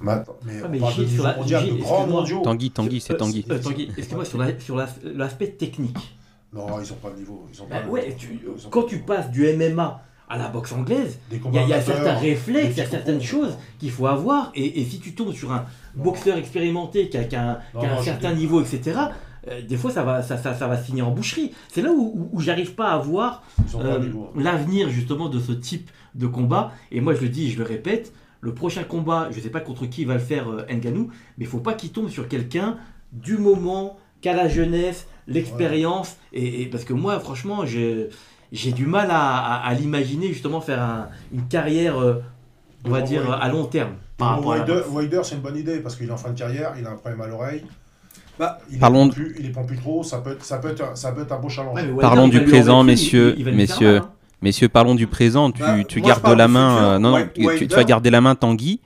mais 0.00 0.12
Ah, 0.12 0.24
on 0.72 0.78
parle 0.78 0.96
de 0.96 1.06
sur 1.06 1.24
la- 1.24 1.36
mondial, 1.36 1.62
de 1.62 1.66
Gilles, 1.70 1.78
grands 1.80 1.94
excuse-moi. 1.96 2.20
mondiaux. 2.20 2.40
Tanguy, 2.42 2.70
Tanguy, 2.70 3.00
c'est 3.00 3.12
Euh, 3.14 3.16
Tanguy. 3.16 3.44
euh, 3.50 3.58
Tanguy, 3.58 3.82
excuse-moi, 3.96 4.24
sur 4.24 4.38
la- 4.38 4.58
sur 4.60 4.76
la- 4.76 4.88
l'aspect 5.14 5.48
technique. 5.48 6.16
Non, 6.52 6.66
ils 6.82 6.88
n'ont 6.88 6.96
pas 6.96 7.10
de 7.10 7.16
niveau. 7.18 7.46
Ils 7.52 7.60
ont 7.62 7.66
Bah 7.68 7.80
pas 7.80 7.86
de 7.86 7.90
ouais, 7.90 8.02
niveau. 8.06 8.16
tu- 8.18 8.40
Ils 8.58 8.66
ont 8.66 8.70
quand 8.70 8.82
pas 8.82 8.88
tu 8.88 8.98
passes 9.00 9.30
du 9.30 9.46
MMA 9.46 10.02
à 10.30 10.38
la 10.38 10.48
boxe 10.48 10.72
anglaise, 10.72 11.18
il 11.30 11.38
y 11.54 11.58
a, 11.58 11.62
y 11.78 11.82
certains 11.82 12.14
réflexes, 12.14 12.72
il 12.76 12.78
y 12.78 12.82
a 12.82 12.86
certaines 12.86 13.22
choses 13.22 13.56
qu'il 13.78 13.90
faut 13.90 14.06
avoir. 14.06 14.50
Et, 14.54 14.80
et 14.80 14.84
si 14.84 14.98
tu 14.98 15.14
tombes 15.14 15.32
sur 15.32 15.52
un 15.52 15.64
Non. 15.96 16.04
boxeur 16.04 16.36
expérimenté 16.38 17.08
qui 17.08 17.16
a, 17.18 17.24
qui 17.24 17.36
a 17.36 17.42
un, 17.50 17.58
Non, 17.74 17.80
qui 17.80 17.86
a 17.86 17.90
un 17.90 17.94
non, 17.96 17.98
je 18.00 18.04
certain 18.04 18.32
dis- 18.32 18.40
niveau, 18.40 18.60
etc., 18.62 18.98
euh, 19.48 19.62
des 19.62 19.76
fois 19.76 19.90
ça 19.90 20.02
va, 20.04 20.22
ça, 20.22 20.36
ça, 20.38 20.54
ça 20.54 20.66
va 20.68 20.76
se 20.78 20.84
finir 20.84 21.06
en 21.08 21.10
boucherie. 21.10 21.52
C'est 21.70 21.80
là 21.82 21.90
où, 21.92 22.12
où, 22.14 22.28
où 22.32 22.40
j'arrive 22.40 22.74
pas 22.74 22.88
à 22.92 22.98
voir 22.98 23.42
euh, 23.76 24.00
l'avenir 24.36 24.88
justement 24.90 25.28
de 25.28 25.38
ce 25.40 25.52
type 25.52 25.90
de 26.14 26.26
combat. 26.26 26.72
Et 26.92 27.00
moi 27.00 27.14
je 27.14 27.20
le 27.22 27.28
dis, 27.28 27.50
je 27.50 27.58
le 27.58 27.64
répète, 27.64 28.12
le 28.40 28.54
prochain 28.54 28.84
combat, 28.84 29.28
je 29.30 29.40
sais 29.40 29.50
pas 29.50 29.60
contre 29.60 29.86
qui 29.86 30.04
va 30.04 30.14
le 30.14 30.20
faire 30.20 30.48
euh, 30.50 30.64
Ngannou, 30.72 31.08
mais 31.38 31.44
il 31.44 31.46
faut 31.48 31.58
pas 31.58 31.74
qu'il 31.74 31.90
tombe 31.90 32.08
sur 32.08 32.28
quelqu'un 32.28 32.76
du 33.12 33.36
moment 33.38 33.96
qu'a 34.20 34.34
la 34.34 34.48
jeunesse, 34.48 35.06
l'expérience. 35.26 36.16
Et, 36.32 36.62
et- 36.62 36.66
parce 36.66 36.84
que 36.84 36.92
moi, 36.92 37.18
franchement, 37.20 37.64
j'ai 37.66 38.72
du 38.72 38.86
mal 38.86 39.10
à, 39.10 39.36
à- 39.38 39.66
à 39.68 39.74
l'imaginer 39.74 40.28
justement 40.28 40.60
faire 40.60 40.80
un- 40.82 41.08
une 41.32 41.46
carrière, 41.48 41.98
euh, 42.00 42.22
on 42.84 42.90
va 42.90 43.00
Bon, 43.00 43.06
dire, 43.06 43.22
ouais. 43.28 43.36
à 43.40 43.48
long 43.48 43.64
terme. 43.66 43.92
Par. 44.16 44.44
Wilder, 44.90 45.20
c'est 45.24 45.34
une 45.36 45.40
bonne 45.42 45.56
idée 45.56 45.78
parce 45.80 45.96
qu'il 45.96 46.08
est 46.08 46.12
en 46.12 46.16
fin 46.16 46.30
de 46.30 46.38
carrière, 46.38 46.74
il 46.78 46.86
a 46.86 46.90
un 46.90 46.96
problème 46.96 47.20
à 47.20 47.26
l'oreille. 47.26 47.64
Bah, 48.38 48.58
il 48.70 48.78
parlons 48.78 49.06
ne 49.06 49.10
de- 49.10 49.14
plus, 49.14 49.34
il 49.40 49.46
est 49.46 49.50
plus 49.64 49.76
trop, 49.78 50.04
ça 50.04 50.18
peut 50.18 50.30
être, 50.30 50.44
ça 50.44 50.58
peut 50.58 50.68
être, 50.70 50.96
ça 50.96 51.10
peut 51.12 51.22
être 51.22 51.32
un 51.32 51.38
beau 51.40 51.48
challenge. 51.48 51.74
Ouais, 51.74 51.82
mais 51.82 51.88
Wilder, 51.88 52.00
Parlons 52.02 52.28
du 52.28 52.44
présent, 52.44 52.84
messieurs, 52.84 53.34
messieurs. 53.52 53.94
mal, 53.94 54.02
hein. 54.02 54.10
Messieurs, 54.40 54.68
parlons 54.68 54.94
du 54.94 55.08
présent. 55.08 55.50
Tu, 55.50 55.60
Bah, 55.62 55.82
tu 55.82 56.00
gardes 56.00 56.26
la 56.28 56.46
main. 56.46 56.94
euh, 56.94 56.98
non, 57.00 57.18
non, 57.18 57.28
tu, 57.34 57.66
vas 57.66 57.82
garder 57.84 58.08
la 58.10 58.20
main, 58.20 58.36
Tanguy. 58.36 58.80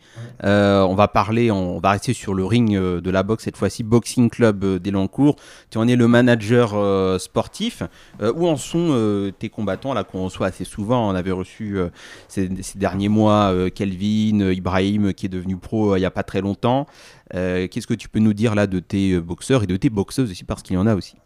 Euh, 0.45 0.81
on 0.81 0.95
va 0.95 1.09
parler, 1.09 1.51
on, 1.51 1.79
va 1.79 1.91
rester 1.91 2.15
sur 2.15 2.33
le 2.35 2.45
ring 2.45 2.75
euh, 2.75 3.01
de 3.01 3.11
la 3.11 3.23
boxe 3.23 3.45
cette 3.45 3.57
fois-ci, 3.57 3.83
Boxing 3.85 4.29
Club 4.31 4.65
d'Elancourt. 4.79 5.37
Tu 5.71 5.79
en 5.79 5.87
es 5.87 5.95
le 5.95 6.09
manager 6.09 6.73
euh, 6.75 7.19
sportif. 7.19 7.83
Euh, 8.23 8.33
où 8.35 8.49
en 8.49 8.57
sont 8.57 8.89
euh, 8.91 9.31
tes 9.31 9.51
combattants 9.51 9.93
là 9.95 10.05
qu'on 10.05 10.25
reçoit 10.25 10.47
assez 10.49 10.65
souvent? 10.65 11.09
On 11.11 11.15
avait 11.15 11.31
reçu 11.31 11.79
euh, 11.79 11.91
ces, 12.29 12.51
ces 12.63 12.79
derniers 12.79 13.09
mois 13.11 13.53
euh, 13.53 13.69
Kelvin, 13.69 14.41
euh, 14.41 14.55
Ibrahim 14.55 15.13
qui 15.13 15.27
est 15.27 15.29
devenu 15.29 15.57
pro 15.59 15.93
euh, 15.93 15.99
il 15.99 16.01
n'y 16.01 16.07
a 16.07 16.11
pas 16.11 16.23
très 16.25 16.41
longtemps. 16.41 16.87
Euh, 17.35 17.69
Qu'est-ce 17.69 17.87
que 17.87 17.95
tu 17.95 18.09
peux 18.09 18.19
nous 18.21 18.33
dire 18.35 18.55
là 18.55 18.67
de 18.67 18.81
tes 18.81 19.21
boxeurs 19.21 19.63
et 19.65 19.67
de 19.67 19.77
tes 19.77 19.91
boxeuses 19.91 20.31
aussi? 20.31 20.45
Parce 20.45 20.63
qu'il 20.63 20.75
y 20.75 20.79
en 20.79 20.87
a 20.87 20.95
aussi 20.95 21.17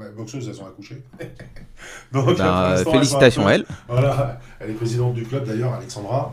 euh, 0.00 0.04
les 0.08 0.10
boxeuses, 0.14 0.48
elles 0.48 0.60
ont 0.62 0.66
accouché. 0.66 1.02
Donc, 2.12 2.36
Bah, 2.38 2.74
pour 2.82 2.92
l'instant, 2.92 2.92
Félicitations 2.92 3.46
à 3.46 3.52
elles. 3.54 3.64
elle. 3.68 3.74
Voilà, 3.88 4.40
elle 4.60 4.70
est 4.70 4.74
présidente 4.74 5.14
du 5.14 5.24
club 5.24 5.44
d'ailleurs, 5.44 5.74
Alexandra. 5.74 6.32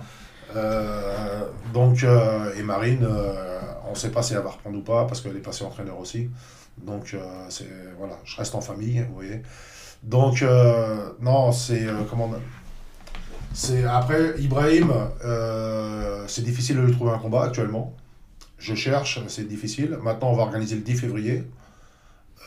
Euh, 0.55 1.45
donc, 1.73 2.03
euh, 2.03 2.53
et 2.57 2.63
Marine, 2.63 3.05
euh, 3.09 3.59
on 3.87 3.91
ne 3.91 3.95
sait 3.95 4.09
pas 4.09 4.21
si 4.21 4.33
elle 4.33 4.41
va 4.41 4.49
reprendre 4.49 4.77
ou 4.77 4.81
pas 4.81 5.05
parce 5.05 5.21
qu'elle 5.21 5.35
est 5.37 5.39
passée 5.41 5.63
entraîneur 5.63 5.97
aussi. 5.99 6.29
Donc, 6.83 7.13
euh, 7.13 7.19
c'est 7.49 7.69
voilà, 7.97 8.17
je 8.25 8.35
reste 8.37 8.53
en 8.55 8.61
famille, 8.61 8.99
vous 9.07 9.13
voyez. 9.15 9.41
Donc, 10.03 10.41
euh, 10.41 11.11
non, 11.21 11.51
c'est 11.51 11.85
euh, 11.85 12.01
comment 12.09 12.25
on- 12.25 12.39
C'est 13.53 13.83
après 13.83 14.33
Ibrahim, 14.39 14.91
euh, 15.23 16.23
c'est 16.27 16.43
difficile 16.43 16.77
de 16.77 16.81
lui 16.81 16.91
trouver 16.93 17.11
un 17.11 17.17
combat 17.17 17.43
actuellement. 17.43 17.93
Je 18.57 18.75
cherche, 18.75 19.19
c'est 19.27 19.47
difficile. 19.47 19.97
Maintenant, 20.01 20.31
on 20.31 20.35
va 20.35 20.43
organiser 20.43 20.75
le 20.75 20.81
10 20.81 20.95
février. 20.95 21.43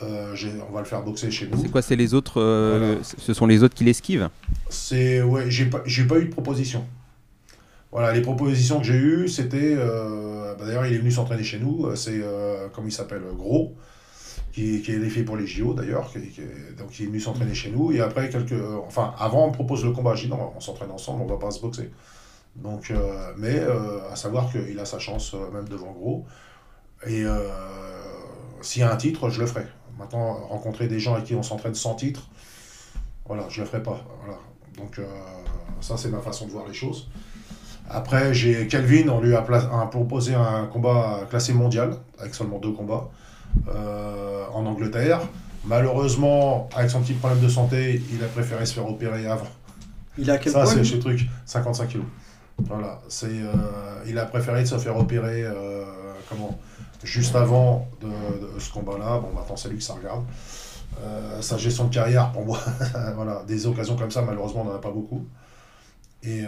Euh, 0.03 0.35
on 0.69 0.73
va 0.73 0.79
le 0.81 0.85
faire 0.85 1.01
boxer 1.03 1.31
chez 1.31 1.47
nous. 1.47 1.57
C'est 1.61 1.69
quoi 1.71 1.81
C'est 1.81 1.95
les 1.95 2.13
autres 2.13 2.41
euh, 2.41 2.77
Voilà. 2.79 3.03
Ce 3.03 3.33
sont 3.33 3.47
les 3.47 3.63
autres 3.63 3.75
qui 3.75 3.83
l'esquivent? 3.85 4.29
C'est 4.69 5.21
ouais, 5.21 5.45
j'ai 5.49 5.65
pas 6.05 6.17
eu 6.19 6.25
de 6.25 6.31
proposition. 6.31 6.85
Voilà, 7.91 8.11
les 8.11 8.21
propositions 8.21 8.79
que 8.79 8.85
j'ai 8.85 8.97
eues, 8.97 9.29
c'était 9.29 9.73
euh, 9.77 10.53
bah, 10.59 10.65
d'ailleurs 10.65 10.85
il 10.85 10.93
est 10.93 10.97
venu 10.97 11.11
s'entraîner 11.11 11.43
chez 11.43 11.59
nous. 11.59 11.95
C'est 11.95 12.21
comme 12.73 12.87
il 12.87 12.91
s'appelle 12.91 13.21
Gros, 13.37 13.73
qui, 14.51 14.81
qui 14.81 14.91
est 14.91 14.99
défié 14.99 15.23
pour 15.23 15.37
les 15.37 15.47
JO 15.47 15.73
d'ailleurs. 15.73 16.11
qui- 16.11 16.27
qui 16.29 16.41
est- 16.41 16.77
donc 16.77 16.99
il 16.99 17.03
est 17.03 17.07
venu 17.07 17.21
s'entraîner 17.21 17.53
chez 17.53 17.71
nous 17.71 17.93
et 17.93 18.01
après 18.01 18.29
quelques 18.29 18.59
enfin 18.85 19.13
avant 19.17 19.45
on 19.45 19.47
me 19.47 19.53
propose 19.53 19.85
le 19.85 19.91
combat. 19.91 20.13
Je 20.15 20.23
dis 20.25 20.29
non, 20.29 20.51
on 20.57 20.59
s'entraîne 20.59 20.91
ensemble, 20.91 21.21
on 21.23 21.25
va 21.27 21.37
pas 21.37 21.51
se 21.51 21.61
boxer. 21.61 21.89
Donc 22.57 22.91
mais 23.37 23.61
à 24.11 24.15
savoir 24.17 24.51
qu'il 24.51 24.77
a 24.77 24.83
sa 24.85 24.99
chance 24.99 25.33
même 25.53 25.69
devant 25.69 25.93
Gros. 25.93 26.25
Et 27.07 27.23
s'il 28.61 28.81
y 28.81 28.83
a 28.83 28.91
un 28.91 28.97
titre, 28.97 29.29
je 29.29 29.39
le 29.39 29.47
ferai. 29.47 29.67
Maintenant, 29.97 30.33
rencontrer 30.49 30.87
des 30.87 30.99
gens 30.99 31.13
avec 31.13 31.25
qui 31.25 31.35
on 31.35 31.43
s'entraîne 31.43 31.75
sans 31.75 31.95
titre, 31.95 32.27
voilà, 33.25 33.45
je 33.49 33.61
le 33.61 33.67
ferai 33.67 33.81
pas. 33.81 34.01
Voilà. 34.23 34.39
Donc, 34.77 34.99
euh, 34.99 35.05
ça, 35.81 35.97
c'est 35.97 36.09
ma 36.09 36.19
façon 36.19 36.45
de 36.45 36.51
voir 36.51 36.67
les 36.67 36.73
choses. 36.73 37.09
Après, 37.89 38.33
j'ai 38.33 38.67
Kelvin, 38.67 39.09
on 39.09 39.21
lui 39.21 39.35
a, 39.35 39.41
proposé 39.41 40.33
un 40.33 40.65
combat 40.65 41.21
classé 41.29 41.53
mondial, 41.53 41.97
avec 42.19 42.33
seulement 42.33 42.57
deux 42.57 42.71
combats, 42.71 43.09
euh, 43.67 44.45
en 44.53 44.65
Angleterre. 44.65 45.21
Malheureusement, 45.65 46.69
avec 46.75 46.89
son 46.89 47.01
petit 47.01 47.13
problème 47.13 47.41
de 47.41 47.49
santé, 47.49 48.01
il 48.11 48.23
a 48.23 48.27
préféré 48.27 48.65
se 48.65 48.73
faire 48.73 48.87
opérer 48.87 49.27
avant. 49.27 49.47
Il 50.17 50.29
a 50.31 50.37
quel 50.37 50.51
Ça, 50.51 50.65
c'est 50.65 50.83
ce 50.83 50.95
truc, 50.95 51.27
55 51.45 51.87
kilos. 51.87 52.05
Voilà, 52.57 53.01
c'est, 53.09 53.27
euh, 53.27 53.53
il 54.07 54.17
a 54.17 54.25
préféré 54.25 54.61
de 54.63 54.67
se 54.67 54.77
faire 54.77 54.97
opérer 54.97 55.43
euh, 55.43 55.83
comment, 56.29 56.57
juste 57.03 57.35
avant 57.35 57.87
de 58.01 58.07
ce 58.59 58.71
combat-là. 58.71 59.19
Bon, 59.19 59.29
maintenant, 59.35 59.55
c'est 59.55 59.69
lui 59.69 59.77
que 59.77 59.83
ça 59.83 59.93
regarde. 59.93 60.23
Euh, 61.03 61.41
sa 61.41 61.57
gestion 61.57 61.85
de 61.85 61.93
carrière, 61.93 62.31
pour 62.31 62.45
moi, 62.45 62.59
voilà, 63.15 63.43
des 63.47 63.67
occasions 63.67 63.95
comme 63.95 64.11
ça, 64.11 64.21
malheureusement, 64.21 64.61
on 64.61 64.65
n'en 64.71 64.75
a 64.75 64.79
pas 64.81 64.91
beaucoup. 64.91 65.25
Et 66.23 66.43
euh, 66.43 66.47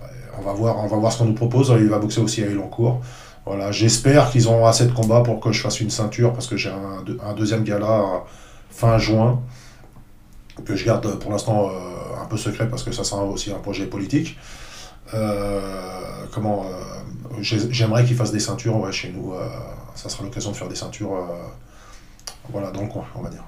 bah, 0.00 0.06
on 0.38 0.42
va 0.42 0.52
voir, 0.52 0.78
on 0.78 0.86
va 0.86 0.96
voir 0.96 1.12
ce 1.12 1.18
qu'on 1.18 1.24
nous 1.26 1.34
propose. 1.34 1.72
Il 1.78 1.88
va 1.88 1.98
boxer 1.98 2.20
aussi 2.20 2.42
à 2.42 2.46
Elancourt. 2.46 3.00
Voilà, 3.44 3.72
j'espère 3.72 4.30
qu'ils 4.30 4.48
ont 4.48 4.64
assez 4.66 4.86
de 4.86 4.92
combats 4.92 5.20
pour 5.22 5.40
que 5.40 5.50
je 5.52 5.60
fasse 5.60 5.80
une 5.80 5.90
ceinture 5.90 6.32
parce 6.32 6.46
que 6.46 6.56
j'ai 6.56 6.70
un, 6.70 7.02
deux- 7.04 7.18
un 7.26 7.34
deuxième 7.34 7.64
gala 7.64 7.98
euh, 8.00 8.18
fin 8.70 8.98
juin 8.98 9.40
que 10.64 10.76
je 10.76 10.84
garde 10.84 11.18
pour 11.18 11.32
l'instant 11.32 11.68
euh, 11.68 12.22
un 12.22 12.26
peu 12.26 12.36
secret 12.36 12.68
parce 12.68 12.84
que 12.84 12.92
ça 12.92 13.02
sera 13.04 13.24
aussi 13.24 13.50
un 13.50 13.58
projet 13.58 13.86
politique. 13.86 14.38
Euh, 15.14 16.26
comment 16.32 16.64
euh, 16.66 16.70
j'ai- 17.40 17.70
J'aimerais 17.72 18.04
qu'ils 18.04 18.16
fassent 18.16 18.32
des 18.32 18.40
ceintures 18.40 18.76
ouais, 18.78 18.92
chez 18.92 19.10
nous. 19.10 19.32
euh, 19.34 19.46
ça 19.94 20.08
sera 20.08 20.24
l'occasion 20.24 20.50
de 20.52 20.56
faire 20.56 20.68
des 20.68 20.74
ceintures 20.74 21.12
voilà, 22.50 22.70
dans 22.70 22.82
le 22.82 22.88
coin, 22.88 23.04
on 23.14 23.20
va 23.22 23.30
dire. 23.30 23.44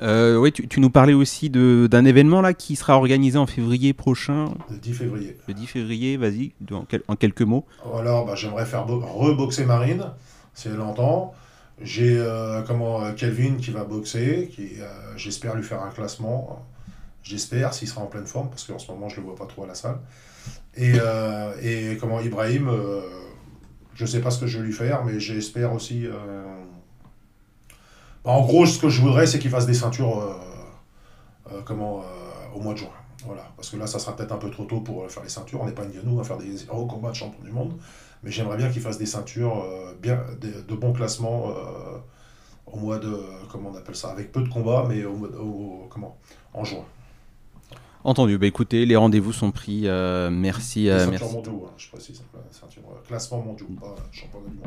Euh, 0.00 0.36
oui, 0.36 0.52
tu, 0.52 0.68
tu 0.68 0.78
nous 0.78 0.90
parlais 0.90 1.12
aussi 1.12 1.50
d'un 1.50 2.04
événement 2.04 2.40
là 2.40 2.54
qui 2.54 2.76
sera 2.76 2.96
organisé 2.96 3.36
en 3.36 3.46
février 3.46 3.92
prochain, 3.92 4.54
Le 4.70 4.76
10 4.76 4.92
février. 4.94 5.36
le 5.48 5.54
10 5.54 5.66
février. 5.66 6.16
Vas-y, 6.16 6.52
en, 6.70 6.84
quel- 6.84 7.02
en 7.08 7.16
quelques 7.16 7.42
mots. 7.42 7.64
Alors, 7.98 8.24
bah, 8.24 8.34
j'aimerais 8.36 8.64
faire 8.64 8.86
bo- 8.86 9.00
reboxer 9.04 9.64
Marine, 9.64 10.04
c'est 10.54 10.72
longtemps. 10.72 11.34
J'ai 11.80 12.16
euh, 12.16 12.62
comment 12.62 13.12
Kelvin 13.14 13.56
qui 13.60 13.70
va 13.72 13.82
boxer, 13.84 14.48
qui 14.54 14.80
euh, 14.80 14.86
j'espère 15.16 15.54
lui 15.56 15.62
faire 15.64 15.82
un 15.82 15.90
classement. 15.90 16.64
J'espère 17.28 17.74
s'il 17.74 17.88
sera 17.88 18.00
en 18.00 18.06
pleine 18.06 18.26
forme 18.26 18.48
parce 18.48 18.64
qu'en 18.64 18.78
ce 18.78 18.90
moment 18.90 19.08
je 19.10 19.16
le 19.16 19.22
vois 19.26 19.36
pas 19.36 19.44
trop 19.46 19.64
à 19.64 19.66
la 19.66 19.74
salle. 19.74 19.98
Et, 20.76 20.94
euh, 20.98 21.52
et 21.60 21.96
comment 21.98 22.20
Ibrahim, 22.20 22.68
euh, 22.68 23.02
je 23.94 24.06
sais 24.06 24.20
pas 24.20 24.30
ce 24.30 24.40
que 24.40 24.46
je 24.46 24.58
vais 24.58 24.64
lui 24.66 24.72
faire, 24.72 25.04
mais 25.04 25.20
j'espère 25.20 25.72
aussi. 25.74 26.06
euh, 26.06 26.14
bah, 28.24 28.30
en 28.30 28.40
gros, 28.42 28.64
ce 28.66 28.78
que 28.78 28.88
je 28.88 29.00
voudrais, 29.02 29.26
c'est 29.26 29.38
qu'il 29.38 29.50
fasse 29.50 29.66
des 29.66 29.74
ceintures 29.74 30.36
comment 31.64 32.02
au 32.54 32.60
mois 32.60 32.72
de 32.74 32.78
juin. 32.78 32.88
Voilà, 33.26 33.42
parce 33.56 33.68
que 33.70 33.76
là, 33.76 33.86
ça 33.86 33.98
sera 33.98 34.14
peut-être 34.16 34.32
un 34.32 34.38
peu 34.38 34.50
trop 34.50 34.64
tôt 34.64 34.80
pour 34.80 35.10
faire 35.10 35.22
les 35.22 35.28
ceintures. 35.28 35.60
On 35.60 35.66
n'est 35.66 35.72
pas 35.72 35.84
une 35.84 35.92
nous 36.04 36.20
à 36.20 36.24
faire 36.24 36.38
des 36.38 36.68
hauts 36.70 36.86
combats 36.86 37.10
de 37.10 37.16
champion 37.16 37.42
du 37.42 37.50
monde. 37.50 37.72
Mais 38.22 38.30
j'aimerais 38.30 38.56
bien 38.56 38.70
qu'il 38.70 38.80
fasse 38.82 38.98
des 38.98 39.06
ceintures 39.06 39.64
bien, 40.00 40.20
de, 40.40 40.48
de 40.62 40.74
euh, 41.50 41.98
au 42.66 42.76
mois 42.78 42.98
de. 42.98 43.12
Comment 43.50 43.70
on 43.70 43.76
appelle 43.76 43.96
ça 43.96 44.10
Avec 44.10 44.32
peu 44.32 44.42
de 44.42 44.48
combats, 44.48 44.86
mais 44.88 45.04
au, 45.04 45.14
au- 45.14 45.86
comment 45.90 46.16
En 46.54 46.64
juin. 46.64 46.84
Entendu. 48.04 48.38
Bah 48.38 48.46
écoutez, 48.46 48.86
les 48.86 48.96
rendez-vous 48.96 49.32
sont 49.32 49.50
pris. 49.50 49.82
euh, 49.86 50.30
merci. 50.30 50.88
Euh, 50.88 51.06
merci. 51.10 51.32
mondiaux, 51.34 51.66
hein, 51.68 51.72
je 51.76 51.88
précise. 51.88 52.22
Ceinture, 52.50 52.82
euh, 52.90 53.06
classement 53.06 53.42
mondiaux, 53.42 53.66
pas 53.80 53.94
championnat 54.12 54.48
du 54.48 54.54
monde. 54.56 54.64